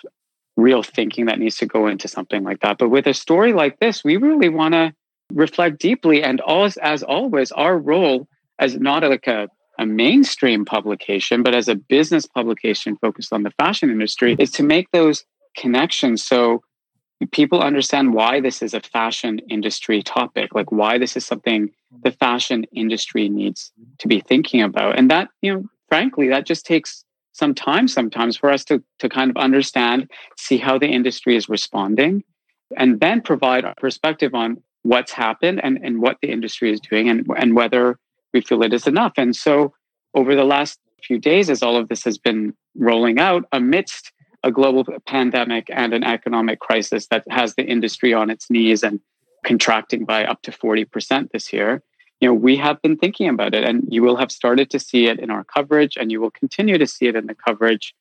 [0.59, 2.77] real thinking that needs to go into something like that.
[2.77, 4.93] But with a story like this, we really want to
[5.33, 6.23] reflect deeply.
[6.23, 8.27] And as, as always, our role
[8.59, 13.51] as not like a, a mainstream publication, but as a business publication focused on the
[13.51, 15.23] fashion industry, is to make those
[15.55, 16.61] connections so
[17.31, 21.69] people understand why this is a fashion industry topic, like why this is something
[22.03, 24.97] the fashion industry needs to be thinking about.
[24.97, 27.03] And that, you know, frankly, that just takes
[27.39, 31.49] some time sometimes for us to, to kind of understand, see how the industry is
[31.49, 32.23] responding,
[32.77, 37.09] and then provide a perspective on what's happened and, and what the industry is doing
[37.09, 37.97] and, and whether
[38.33, 39.13] we feel it is enough.
[39.17, 39.73] And so
[40.13, 44.11] over the last few days, as all of this has been rolling out amidst
[44.43, 48.99] a global pandemic and an economic crisis that has the industry on its knees and
[49.45, 51.81] contracting by up to 40% this year,
[52.19, 55.07] you know, we have been thinking about it and you will have started to see
[55.07, 57.93] it in our coverage and you will continue to see it in the coverage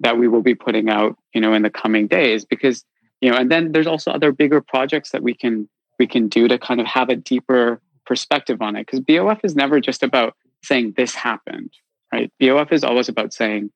[0.00, 2.84] that we will be putting out, you know, in the coming days because,
[3.20, 6.48] you know, and then there's also other bigger projects that we can we can do
[6.48, 10.34] to kind of have a deeper perspective on it because BOF is never just about
[10.62, 11.72] saying this happened,
[12.12, 12.32] right?
[12.40, 13.70] BOF is always about saying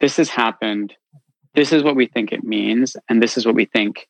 [0.00, 0.94] this has happened,
[1.54, 4.08] this is what we think it means, and this is what we think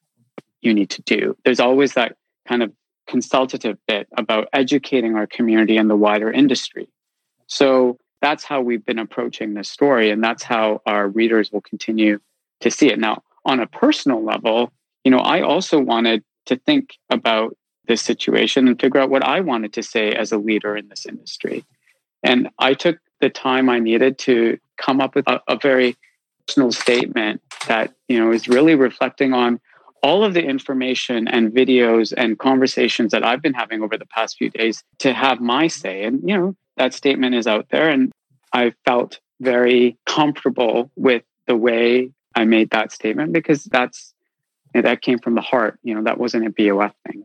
[0.60, 1.36] you need to do.
[1.44, 2.16] There's always that
[2.46, 2.72] kind of
[3.10, 6.88] consultative bit about educating our community and the wider industry.
[7.46, 12.20] So that's how we've been approaching this story, and that's how our readers will continue
[12.60, 12.98] to see it.
[12.98, 14.72] Now, on a personal level,
[15.04, 17.56] you know, I also wanted to think about
[17.88, 21.06] this situation and figure out what I wanted to say as a leader in this
[21.06, 21.64] industry.
[22.22, 25.96] And I took the time I needed to come up with a, a very
[26.46, 29.60] personal statement that, you know, is really reflecting on
[30.02, 34.36] all of the information and videos and conversations that I've been having over the past
[34.38, 36.04] few days to have my say.
[36.04, 37.88] And, you know, that statement is out there.
[37.88, 38.12] And
[38.52, 44.14] I felt very comfortable with the way I made that statement because that's
[44.72, 45.78] that came from the heart.
[45.82, 47.24] You know, that wasn't a BOF thing.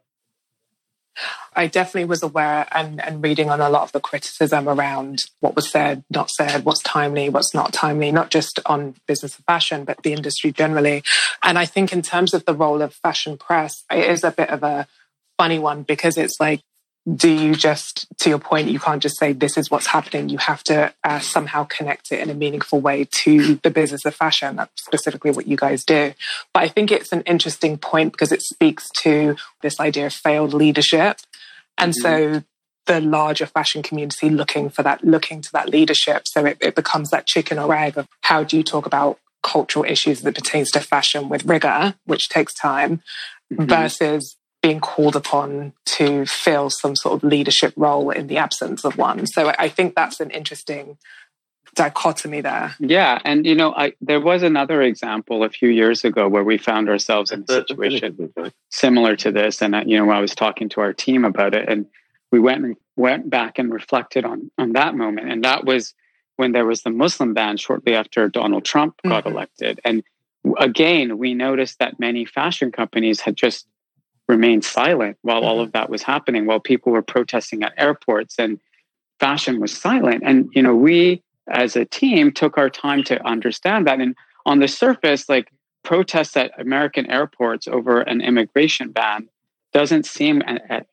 [1.55, 5.55] I definitely was aware and, and reading on a lot of the criticism around what
[5.55, 9.85] was said, not said, what's timely, what's not timely, not just on business and fashion,
[9.85, 11.03] but the industry generally.
[11.43, 14.49] And I think in terms of the role of fashion press, it is a bit
[14.49, 14.87] of a
[15.37, 16.61] funny one because it's like
[17.13, 20.29] do you just, to your point, you can't just say this is what's happening.
[20.29, 24.15] You have to uh, somehow connect it in a meaningful way to the business of
[24.15, 24.55] fashion.
[24.55, 26.13] That's specifically what you guys do.
[26.51, 30.53] But I think it's an interesting point because it speaks to this idea of failed
[30.53, 31.19] leadership.
[31.77, 32.37] And mm-hmm.
[32.37, 32.43] so
[32.87, 36.27] the larger fashion community looking for that, looking to that leadership.
[36.27, 39.85] So it, it becomes that chicken or egg of how do you talk about cultural
[39.85, 43.01] issues that pertains to fashion with rigor, which takes time,
[43.53, 43.65] mm-hmm.
[43.65, 48.97] versus being called upon to fill some sort of leadership role in the absence of
[48.97, 49.27] one.
[49.27, 50.97] So I think that's an interesting
[51.75, 52.73] dichotomy there.
[52.79, 56.57] Yeah, and you know, I there was another example a few years ago where we
[56.57, 58.33] found ourselves in a situation
[58.71, 61.69] similar to this, and uh, you know, I was talking to our team about it,
[61.69, 61.85] and
[62.31, 65.93] we went and went back and reflected on on that moment, and that was
[66.37, 69.35] when there was the Muslim ban shortly after Donald Trump got mm-hmm.
[69.35, 70.03] elected, and
[70.57, 73.67] again, we noticed that many fashion companies had just
[74.27, 75.77] remained silent while all of mm-hmm.
[75.77, 78.59] that was happening, while people were protesting at airports and
[79.19, 80.23] fashion was silent.
[80.25, 84.01] And, you know, we as a team took our time to understand that.
[84.01, 84.15] And
[84.45, 85.51] on the surface, like
[85.83, 89.29] protests at American airports over an immigration ban
[89.73, 90.41] doesn't seem,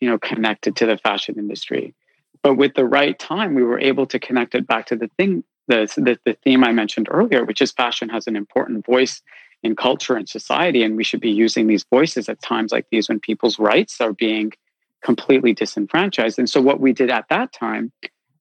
[0.00, 1.94] you know, connected to the fashion industry.
[2.42, 5.44] But with the right time, we were able to connect it back to the thing,
[5.68, 9.22] the, the, the theme I mentioned earlier, which is fashion has an important voice
[9.62, 10.82] in culture and society.
[10.82, 14.12] And we should be using these voices at times like these when people's rights are
[14.12, 14.52] being
[15.02, 16.38] completely disenfranchised.
[16.38, 17.92] And so, what we did at that time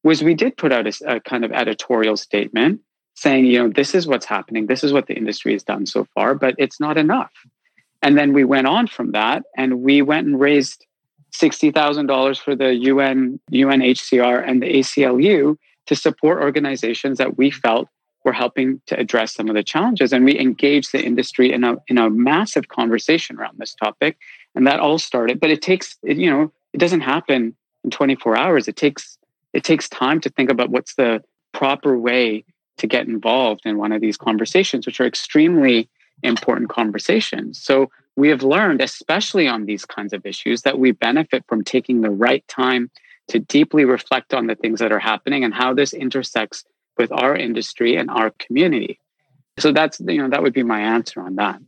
[0.03, 2.81] was we did put out a, a kind of editorial statement
[3.15, 6.07] saying, you know, this is what's happening, this is what the industry has done so
[6.15, 7.31] far, but it's not enough.
[8.01, 10.85] And then we went on from that and we went and raised
[11.33, 15.55] $60,000 for the UN, UNHCR and the ACLU
[15.87, 17.87] to support organizations that we felt
[18.23, 20.13] we're helping to address some of the challenges.
[20.13, 24.17] And we engage the industry in a, in a massive conversation around this topic.
[24.55, 28.67] And that all started, but it takes, you know, it doesn't happen in 24 hours.
[28.67, 29.17] It takes,
[29.53, 32.43] it takes time to think about what's the proper way
[32.77, 35.89] to get involved in one of these conversations, which are extremely
[36.23, 37.61] important conversations.
[37.61, 42.01] So we have learned, especially on these kinds of issues, that we benefit from taking
[42.01, 42.91] the right time
[43.29, 46.65] to deeply reflect on the things that are happening and how this intersects
[46.97, 48.99] with our industry and our community.
[49.59, 51.59] So that's you know that would be my answer on that.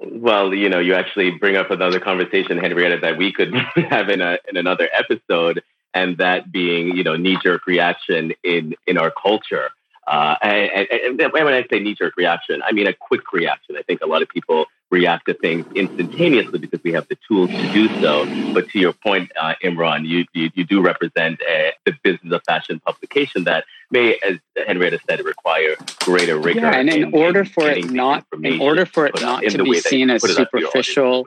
[0.00, 3.54] Well, you know, you actually bring up another conversation, Henrietta, that we could
[3.90, 5.62] have in a in another episode,
[5.94, 9.70] and that being you know knee jerk reaction in in our culture.
[10.06, 13.76] Uh, and, and, and when I say knee jerk reaction, I mean a quick reaction.
[13.76, 17.50] I think a lot of people react to things instantaneously because we have the tools
[17.50, 18.24] to do so.
[18.54, 22.32] But to your point, uh, Imran, you, you, you do represent a, uh, the business
[22.32, 26.60] of fashion publication that may, as Henrietta said, require greater rigor.
[26.60, 29.80] Yeah, and in, in order for it not, in order for it not to be
[29.80, 31.24] seen as superficial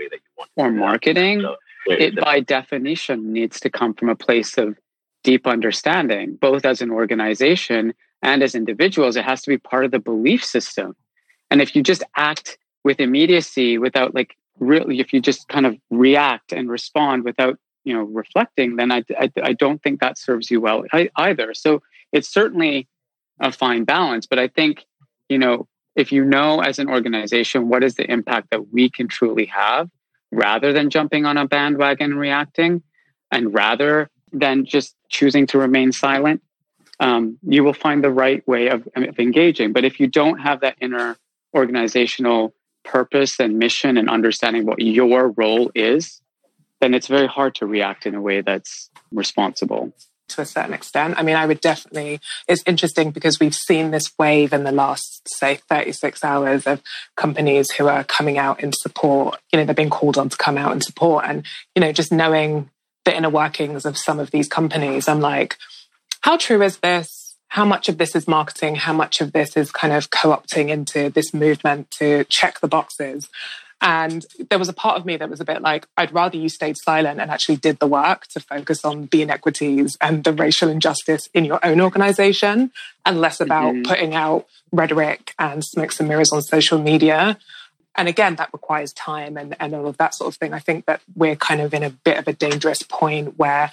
[0.55, 1.57] or marketing, so,
[1.87, 4.77] it by definition needs to come from a place of
[5.23, 9.15] deep understanding, both as an organization and as individuals.
[9.15, 10.95] It has to be part of the belief system.
[11.51, 15.77] And if you just act with immediacy without like really if you just kind of
[15.89, 20.51] react and respond without you know reflecting then i i, I don't think that serves
[20.51, 20.83] you well
[21.15, 21.53] either.
[21.53, 22.87] So it's certainly
[23.39, 24.85] a fine balance but i think
[25.29, 29.07] you know if you know as an organization what is the impact that we can
[29.07, 29.89] truly have
[30.31, 32.83] rather than jumping on a bandwagon and reacting
[33.31, 36.41] and rather than just choosing to remain silent
[36.99, 39.73] um, you will find the right way of, of engaging.
[39.73, 41.17] But if you don't have that inner
[41.53, 42.53] organizational
[42.91, 46.21] purpose and mission and understanding what your role is,
[46.81, 49.93] then it's very hard to react in a way that's responsible.
[50.29, 51.15] To a certain extent.
[51.17, 55.27] I mean, I would definitely, it's interesting because we've seen this wave in the last,
[55.27, 56.83] say, 36 hours of
[57.17, 59.39] companies who are coming out in support.
[59.51, 61.25] You know, they're being called on to come out and support.
[61.25, 62.69] And, you know, just knowing
[63.05, 65.57] the inner workings of some of these companies, I'm like,
[66.21, 67.18] how true is this?
[67.49, 68.75] How much of this is marketing?
[68.75, 72.67] How much of this is kind of co opting into this movement to check the
[72.67, 73.27] boxes?
[73.81, 76.49] And there was a part of me that was a bit like, I'd rather you
[76.49, 80.69] stayed silent and actually did the work to focus on the inequities and the racial
[80.69, 82.71] injustice in your own organization
[83.05, 83.83] and less about mm-hmm.
[83.83, 87.37] putting out rhetoric and smokes and mirrors on social media.
[87.95, 90.53] and again, that requires time and, and all of that sort of thing.
[90.53, 93.71] I think that we're kind of in a bit of a dangerous point where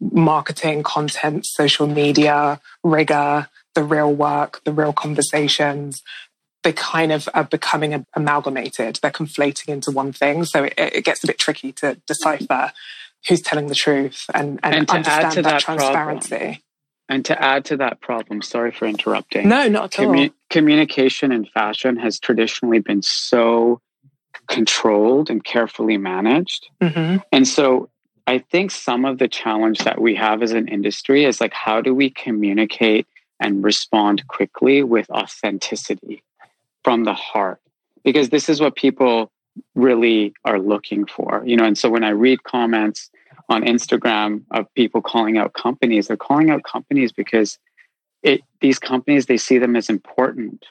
[0.00, 6.02] marketing, content, social media, rigor, the real work, the real conversations,
[6.62, 8.98] they kind of are becoming amalgamated.
[9.00, 10.44] They're conflating into one thing.
[10.44, 12.72] So it, it gets a bit tricky to decipher
[13.28, 16.28] who's telling the truth and, and, and understand that, that, transparency.
[16.28, 16.58] Problem,
[17.08, 19.48] and to add to that problem, sorry for interrupting.
[19.48, 20.34] No, not at Commu- all.
[20.50, 23.80] Communication in fashion has traditionally been so
[24.48, 26.68] controlled and carefully managed.
[26.82, 27.18] Mm-hmm.
[27.32, 27.90] And so
[28.26, 31.80] I think some of the challenge that we have as an industry is like, how
[31.80, 33.06] do we communicate
[33.38, 36.22] and respond quickly with authenticity
[36.82, 37.60] from the heart?
[38.04, 39.30] Because this is what people
[39.74, 41.64] really are looking for, you know.
[41.64, 43.10] And so when I read comments
[43.48, 47.58] on Instagram of people calling out companies, they're calling out companies because
[48.22, 50.66] it these companies they see them as important.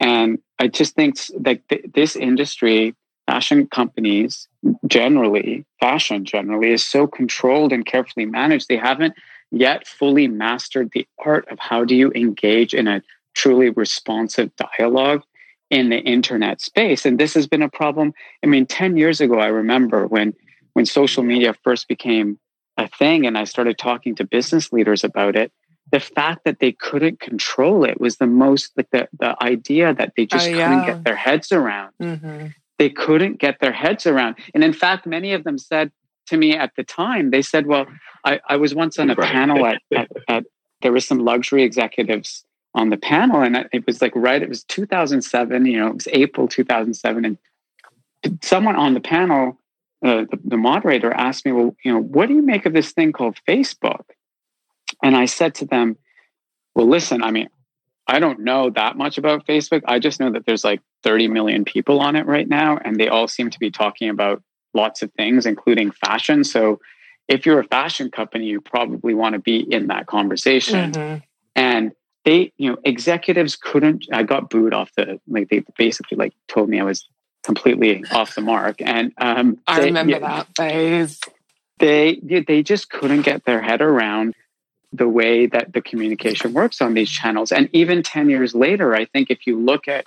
[0.00, 1.60] And I just think that
[1.92, 2.94] this industry
[3.28, 4.48] fashion companies
[4.86, 8.68] generally, fashion generally, is so controlled and carefully managed.
[8.68, 9.14] They haven't
[9.50, 13.02] yet fully mastered the art of how do you engage in a
[13.34, 15.22] truly responsive dialogue
[15.68, 17.04] in the internet space.
[17.04, 18.14] And this has been a problem.
[18.42, 20.32] I mean, 10 years ago, I remember when
[20.72, 22.38] when social media first became
[22.78, 25.52] a thing and I started talking to business leaders about it,
[25.90, 30.12] the fact that they couldn't control it was the most like the, the idea that
[30.16, 30.68] they just oh, yeah.
[30.68, 31.92] couldn't get their heads around.
[32.00, 32.48] Mm-hmm
[32.78, 34.36] they couldn't get their heads around.
[34.54, 35.90] And in fact, many of them said
[36.26, 37.86] to me at the time, they said, Well,
[38.24, 39.30] I, I was once on a right.
[39.30, 40.44] panel at, at, at,
[40.82, 44.62] there were some luxury executives on the panel, and it was like right, it was
[44.64, 47.24] 2007, you know, it was April 2007.
[47.24, 47.38] And
[48.42, 49.58] someone on the panel,
[50.04, 52.92] uh, the, the moderator asked me, Well, you know, what do you make of this
[52.92, 54.04] thing called Facebook?
[55.02, 55.96] And I said to them,
[56.74, 57.48] Well, listen, I mean,
[58.08, 59.82] I don't know that much about Facebook.
[59.86, 63.08] I just know that there's like 30 million people on it right now, and they
[63.08, 64.42] all seem to be talking about
[64.72, 66.42] lots of things, including fashion.
[66.42, 66.80] So
[67.28, 70.92] if you're a fashion company, you probably want to be in that conversation.
[70.92, 71.18] Mm-hmm.
[71.54, 71.92] And
[72.24, 76.70] they, you know, executives couldn't, I got booed off the, like, they basically like told
[76.70, 77.06] me I was
[77.42, 78.80] completely off the mark.
[78.80, 81.20] And um, I they, remember yeah, that phase.
[81.78, 84.34] They, they just couldn't get their head around
[84.92, 87.52] the way that the communication works on these channels.
[87.52, 90.04] And even 10 years later, I think if you look at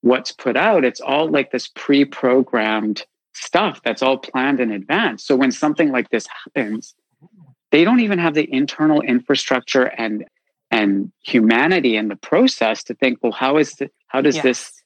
[0.00, 3.04] what's put out, it's all like this pre programmed
[3.34, 5.24] stuff that's all planned in advance.
[5.24, 6.94] So when something like this happens,
[7.70, 10.24] they don't even have the internal infrastructure and
[10.70, 14.42] and humanity in the process to think, well, how is the, how does yes.
[14.42, 14.82] this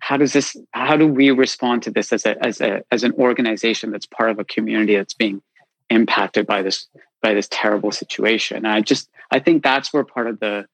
[0.00, 3.12] how does this how do we respond to this as a as a as an
[3.12, 5.42] organization that's part of a community that's being
[5.90, 6.86] impacted by this
[7.22, 8.58] by this terrible situation.
[8.58, 10.66] And I just I think that's where part of the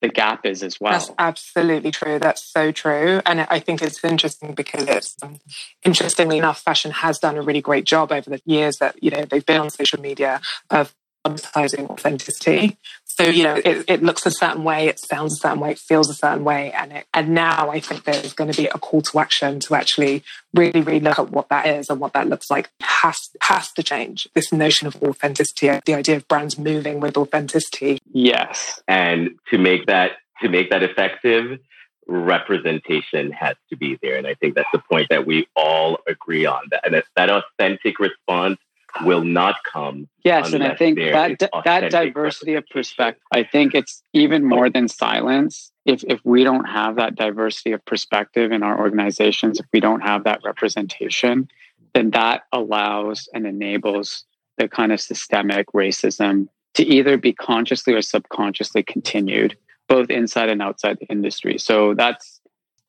[0.00, 0.92] the gap is as well.
[0.92, 2.18] That's absolutely true.
[2.18, 3.20] That's so true.
[3.26, 5.40] And I think it's interesting because it's um,
[5.84, 9.24] interestingly enough, fashion has done a really great job over the years that, you know,
[9.24, 10.40] they've been on social media
[10.70, 10.94] of
[11.24, 12.78] emphasizing authenticity.
[13.20, 15.78] So, you know, it, it, looks a certain way, it sounds a certain way, it
[15.80, 16.70] feels a certain way.
[16.70, 19.74] And it, and now I think there's going to be a call to action to
[19.74, 20.22] actually
[20.54, 23.82] really, really look at what that is and what that looks like has, has to
[23.82, 24.28] change.
[24.34, 27.98] This notion of authenticity, the idea of brands moving with authenticity.
[28.12, 28.80] Yes.
[28.86, 31.58] And to make that, to make that effective,
[32.06, 34.16] representation has to be there.
[34.16, 36.86] And I think that's the point that we all agree on that.
[36.86, 38.58] And that authentic response
[39.04, 40.08] will not come.
[40.24, 44.88] Yes, and I think that that diversity of perspective, I think it's even more than
[44.88, 45.72] silence.
[45.84, 50.00] If if we don't have that diversity of perspective in our organizations, if we don't
[50.00, 51.48] have that representation,
[51.94, 54.24] then that allows and enables
[54.58, 59.56] the kind of systemic racism to either be consciously or subconsciously continued,
[59.88, 61.58] both inside and outside the industry.
[61.58, 62.40] So that's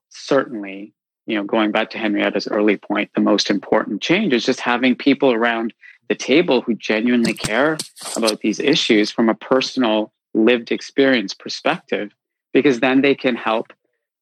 [0.09, 0.93] certainly
[1.29, 4.95] you know, going back to Henrietta's early point, the most important change is just having
[4.95, 5.71] people around
[6.07, 7.77] the table who genuinely care
[8.15, 12.11] about these issues from a personal lived experience perspective,
[12.51, 13.71] because then they can help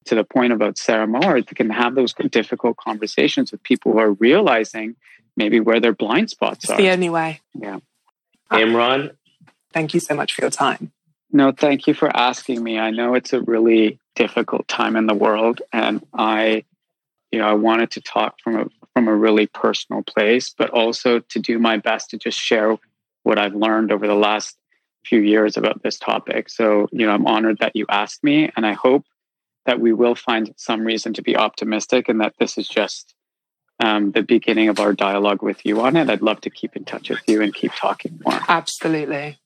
[0.04, 4.00] to the point about Sarah Mower, they can have those difficult conversations with people who
[4.00, 4.98] are realizing
[5.38, 6.78] maybe where their blind spots it's are.
[6.78, 7.40] the only way.
[7.54, 7.80] Yeah.
[8.52, 9.16] Imran?
[9.72, 10.92] Thank you so much for your time.
[11.32, 12.80] No, thank you for asking me.
[12.80, 16.64] I know it's a really difficult time in the world, and I
[17.32, 21.20] you know, I wanted to talk from a from a really personal place, but also
[21.20, 22.78] to do my best to just share
[23.24, 24.58] what I've learned over the last
[25.06, 26.50] few years about this topic.
[26.50, 29.06] So, you know, I'm honored that you asked me, and I hope
[29.66, 33.14] that we will find some reason to be optimistic and that this is just
[33.80, 36.10] um, the beginning of our dialogue with you on it.
[36.10, 38.40] I'd love to keep in touch with you and keep talking more.
[38.48, 39.38] Absolutely.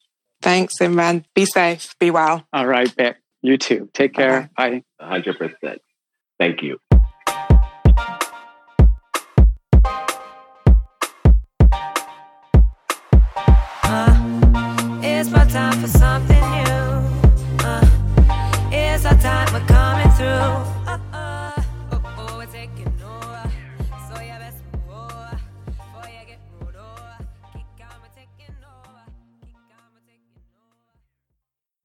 [0.41, 1.25] Thanks, Imran.
[1.35, 1.95] Be safe.
[1.99, 2.47] Be well.
[2.53, 3.17] All right, Beck.
[3.41, 3.89] You too.
[3.93, 4.49] Take care.
[4.55, 4.83] Bye.
[4.99, 5.21] Bye.
[5.21, 5.79] 100%.
[6.39, 6.79] Thank you.